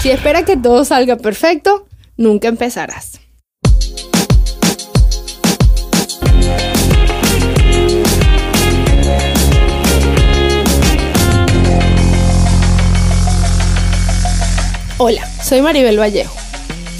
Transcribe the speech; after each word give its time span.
Si 0.00 0.10
esperas 0.10 0.44
que 0.44 0.56
todo 0.56 0.84
salga 0.84 1.16
perfecto, 1.16 1.88
nunca 2.16 2.46
empezarás. 2.46 3.18
Hola, 14.98 15.28
soy 15.42 15.62
Maribel 15.62 15.98
Vallejo. 15.98 16.34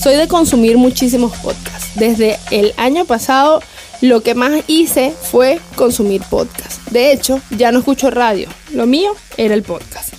Soy 0.00 0.16
de 0.16 0.26
consumir 0.26 0.76
muchísimos 0.76 1.36
podcasts. 1.38 1.90
Desde 1.94 2.38
el 2.50 2.74
año 2.76 3.04
pasado 3.04 3.62
lo 4.00 4.22
que 4.22 4.34
más 4.34 4.62
hice 4.66 5.12
fue 5.20 5.60
consumir 5.76 6.22
podcasts. 6.28 6.80
De 6.90 7.12
hecho, 7.12 7.40
ya 7.50 7.70
no 7.70 7.78
escucho 7.78 8.10
radio. 8.10 8.48
Lo 8.72 8.86
mío 8.86 9.14
era 9.36 9.54
el 9.54 9.62
podcast. 9.62 10.17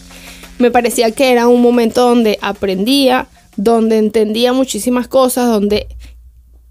Me 0.60 0.72
parecía 0.72 1.12
que 1.12 1.32
era 1.32 1.48
un 1.48 1.62
momento 1.62 2.02
donde 2.08 2.38
aprendía, 2.42 3.28
donde 3.56 3.98
entendía 3.98 4.54
muchísimas 4.54 5.08
cosas, 5.08 5.48
donde 5.48 5.88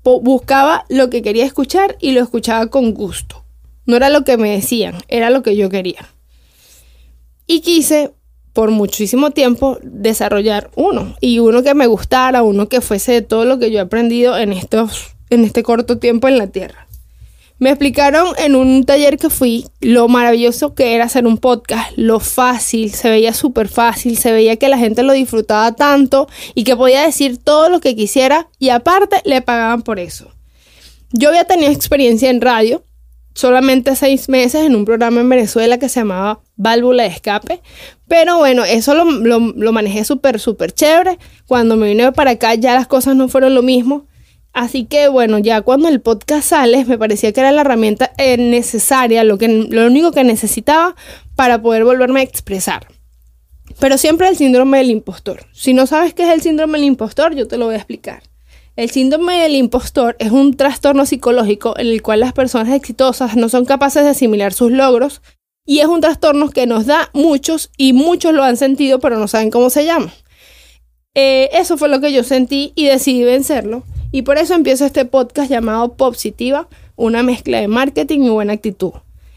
buscaba 0.02 0.84
lo 0.88 1.10
que 1.10 1.22
quería 1.22 1.44
escuchar 1.44 1.96
y 2.00 2.12
lo 2.12 2.22
escuchaba 2.22 2.68
con 2.68 2.94
gusto. 2.94 3.44
No 3.84 3.96
era 3.96 4.10
lo 4.10 4.24
que 4.24 4.36
me 4.36 4.50
decían, 4.50 4.96
era 5.08 5.30
lo 5.30 5.42
que 5.42 5.56
yo 5.56 5.70
quería. 5.70 6.08
Y 7.46 7.60
quise 7.60 8.12
por 8.52 8.70
muchísimo 8.70 9.30
tiempo 9.30 9.78
desarrollar 9.82 10.70
uno 10.74 11.14
y 11.20 11.38
uno 11.38 11.62
que 11.62 11.74
me 11.74 11.86
gustara, 11.86 12.42
uno 12.42 12.68
que 12.68 12.80
fuese 12.80 13.12
de 13.12 13.22
todo 13.22 13.44
lo 13.44 13.58
que 13.58 13.70
yo 13.70 13.78
he 13.78 13.82
aprendido 13.82 14.36
en 14.36 14.52
estos 14.52 15.14
en 15.30 15.44
este 15.44 15.62
corto 15.62 15.98
tiempo 15.98 16.28
en 16.28 16.38
la 16.38 16.48
Tierra. 16.48 16.87
Me 17.58 17.70
explicaron 17.70 18.28
en 18.38 18.54
un 18.54 18.84
taller 18.84 19.18
que 19.18 19.30
fui 19.30 19.66
lo 19.80 20.06
maravilloso 20.06 20.74
que 20.74 20.94
era 20.94 21.04
hacer 21.04 21.26
un 21.26 21.38
podcast, 21.38 21.90
lo 21.96 22.20
fácil, 22.20 22.92
se 22.92 23.10
veía 23.10 23.32
súper 23.32 23.68
fácil, 23.68 24.16
se 24.16 24.30
veía 24.30 24.56
que 24.56 24.68
la 24.68 24.78
gente 24.78 25.02
lo 25.02 25.12
disfrutaba 25.12 25.72
tanto 25.72 26.28
y 26.54 26.62
que 26.62 26.76
podía 26.76 27.02
decir 27.02 27.38
todo 27.38 27.68
lo 27.68 27.80
que 27.80 27.96
quisiera 27.96 28.48
y 28.60 28.68
aparte 28.68 29.20
le 29.24 29.42
pagaban 29.42 29.82
por 29.82 29.98
eso. 29.98 30.30
Yo 31.10 31.30
había 31.30 31.44
tenido 31.44 31.72
experiencia 31.72 32.30
en 32.30 32.40
radio, 32.40 32.84
solamente 33.34 33.96
seis 33.96 34.28
meses 34.28 34.66
en 34.66 34.76
un 34.76 34.84
programa 34.84 35.20
en 35.20 35.28
Venezuela 35.28 35.78
que 35.78 35.88
se 35.88 36.00
llamaba 36.00 36.40
Válvula 36.56 37.04
de 37.04 37.08
Escape. 37.08 37.62
Pero 38.06 38.38
bueno, 38.38 38.64
eso 38.64 38.94
lo, 38.94 39.04
lo, 39.04 39.72
manejé 39.72 40.04
súper, 40.04 40.40
súper 40.40 40.72
chévere. 40.72 41.18
Cuando 41.46 41.76
me 41.76 41.88
vine 41.88 42.12
para 42.12 42.32
acá 42.32 42.54
ya 42.54 42.74
las 42.74 42.86
cosas 42.86 43.16
no 43.16 43.28
fueron 43.28 43.54
lo 43.54 43.62
mismo. 43.62 44.06
Así 44.52 44.86
que 44.86 45.08
bueno, 45.08 45.38
ya 45.38 45.62
cuando 45.62 45.88
el 45.88 46.00
podcast 46.00 46.48
sale, 46.48 46.84
me 46.84 46.98
parecía 46.98 47.32
que 47.32 47.40
era 47.40 47.52
la 47.52 47.60
herramienta 47.60 48.12
eh, 48.18 48.36
necesaria, 48.36 49.22
lo, 49.24 49.38
que, 49.38 49.48
lo 49.48 49.86
único 49.86 50.12
que 50.12 50.24
necesitaba 50.24 50.96
para 51.36 51.62
poder 51.62 51.84
volverme 51.84 52.20
a 52.20 52.24
expresar. 52.24 52.88
Pero 53.78 53.98
siempre 53.98 54.28
el 54.28 54.36
síndrome 54.36 54.78
del 54.78 54.90
impostor. 54.90 55.44
Si 55.52 55.74
no 55.74 55.86
sabes 55.86 56.14
qué 56.14 56.24
es 56.24 56.30
el 56.30 56.42
síndrome 56.42 56.78
del 56.78 56.86
impostor, 56.86 57.34
yo 57.34 57.46
te 57.46 57.58
lo 57.58 57.66
voy 57.66 57.74
a 57.74 57.78
explicar. 57.78 58.22
El 58.78 58.90
síndrome 58.90 59.42
del 59.42 59.56
impostor 59.56 60.16
es 60.18 60.30
un 60.30 60.56
trastorno 60.56 61.04
psicológico 61.04 61.74
en 61.78 61.88
el 61.88 62.00
cual 62.00 62.20
las 62.20 62.32
personas 62.32 62.72
exitosas 62.74 63.36
no 63.36 63.48
son 63.48 63.64
capaces 63.64 64.04
de 64.04 64.10
asimilar 64.10 64.52
sus 64.52 64.70
logros 64.70 65.20
y 65.66 65.80
es 65.80 65.86
un 65.86 66.00
trastorno 66.00 66.48
que 66.50 66.66
nos 66.66 66.86
da 66.86 67.10
muchos 67.12 67.70
y 67.76 67.92
muchos 67.92 68.32
lo 68.32 68.44
han 68.44 68.56
sentido 68.56 69.00
pero 69.00 69.18
no 69.18 69.26
saben 69.26 69.50
cómo 69.50 69.68
se 69.68 69.84
llama. 69.84 70.12
Eh, 71.14 71.50
eso 71.54 71.76
fue 71.76 71.88
lo 71.88 72.00
que 72.00 72.12
yo 72.12 72.22
sentí 72.22 72.72
y 72.76 72.86
decidí 72.86 73.24
vencerlo 73.24 73.82
y 74.10 74.22
por 74.22 74.38
eso 74.38 74.54
empiezo 74.54 74.84
este 74.84 75.04
podcast 75.04 75.50
llamado 75.50 75.94
Positiva, 75.94 76.68
una 76.96 77.22
mezcla 77.22 77.60
de 77.60 77.68
marketing 77.68 78.20
y 78.20 78.28
buena 78.30 78.54
actitud. 78.54 78.92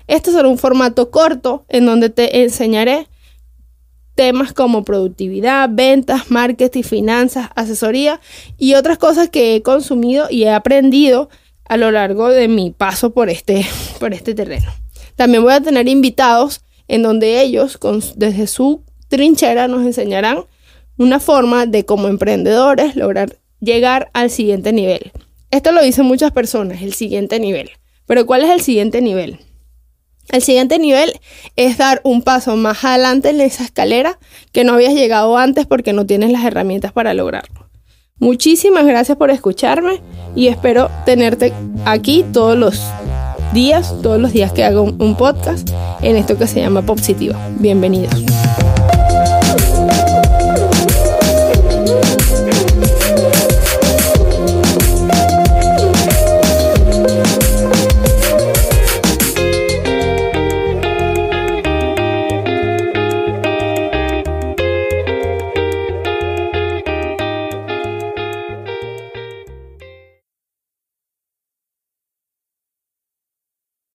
Este 0.07 0.31
será 0.31 0.47
un 0.47 0.57
formato 0.57 1.11
corto 1.11 1.65
en 1.69 1.85
donde 1.85 2.09
te 2.09 2.41
enseñaré 2.43 3.07
temas 4.15 4.53
como 4.53 4.83
productividad, 4.83 5.69
ventas, 5.71 6.29
marketing, 6.31 6.83
finanzas, 6.83 7.49
asesoría 7.55 8.19
y 8.57 8.75
otras 8.75 8.97
cosas 8.97 9.29
que 9.29 9.55
he 9.55 9.61
consumido 9.61 10.27
y 10.29 10.43
he 10.43 10.51
aprendido 10.51 11.29
a 11.65 11.77
lo 11.77 11.91
largo 11.91 12.29
de 12.29 12.47
mi 12.47 12.71
paso 12.71 13.11
por 13.11 13.29
este, 13.29 13.65
por 13.99 14.13
este 14.13 14.33
terreno. 14.33 14.71
También 15.15 15.43
voy 15.43 15.53
a 15.53 15.61
tener 15.61 15.87
invitados 15.87 16.61
en 16.87 17.03
donde 17.03 17.41
ellos, 17.41 17.79
desde 18.15 18.47
su 18.47 18.83
trinchera, 19.07 19.67
nos 19.67 19.85
enseñarán 19.85 20.45
una 20.97 21.19
forma 21.19 21.65
de 21.65 21.85
como 21.85 22.07
emprendedores 22.07 22.95
lograr 22.95 23.40
llegar 23.61 24.09
al 24.13 24.29
siguiente 24.29 24.73
nivel. 24.73 25.11
Esto 25.51 25.71
lo 25.71 25.81
dicen 25.81 26.05
muchas 26.05 26.31
personas, 26.31 26.81
el 26.81 26.93
siguiente 26.93 27.39
nivel. 27.39 27.69
Pero 28.05 28.25
¿cuál 28.25 28.43
es 28.43 28.49
el 28.49 28.61
siguiente 28.61 29.01
nivel? 29.01 29.39
El 30.29 30.41
siguiente 30.41 30.79
nivel 30.79 31.13
es 31.55 31.77
dar 31.77 32.01
un 32.03 32.21
paso 32.21 32.55
más 32.55 32.83
adelante 32.83 33.29
en 33.29 33.41
esa 33.41 33.63
escalera 33.63 34.17
que 34.51 34.63
no 34.63 34.73
habías 34.73 34.93
llegado 34.93 35.37
antes 35.37 35.65
porque 35.65 35.93
no 35.93 36.05
tienes 36.05 36.31
las 36.31 36.45
herramientas 36.45 36.91
para 36.91 37.13
lograrlo. 37.13 37.69
Muchísimas 38.17 38.85
gracias 38.85 39.17
por 39.17 39.31
escucharme 39.31 40.01
y 40.35 40.47
espero 40.47 40.89
tenerte 41.05 41.53
aquí 41.85 42.23
todos 42.31 42.57
los 42.57 42.81
días, 43.53 43.93
todos 44.01 44.21
los 44.21 44.31
días 44.31 44.53
que 44.53 44.63
hago 44.63 44.83
un 44.83 45.15
podcast 45.17 45.69
en 46.01 46.15
esto 46.15 46.37
que 46.37 46.47
se 46.47 46.61
llama 46.61 46.83
Positiva. 46.83 47.37
Bienvenidos. 47.59 48.30